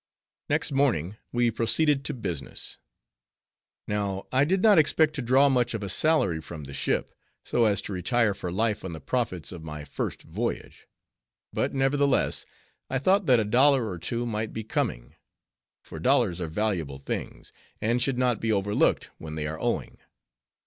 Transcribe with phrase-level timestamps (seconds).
[0.49, 2.79] Next morning, we proceeded to business.
[3.87, 7.13] Now, I did not expect to draw much of a salary from the ship;
[7.45, 10.87] so as to retire for life on the profits of my first voyage;
[11.53, 12.47] but nevertheless,
[12.89, 15.13] I thought that a dollar or two might be coming.
[15.83, 19.99] For dollars are valuable things; and should not be overlooked, when they are owing.